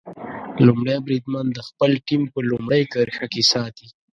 [0.65, 3.87] لومړی بریدمن د خپله ټیم په لومړۍ کرښه کې ساتي.